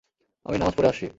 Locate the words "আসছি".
0.89-1.07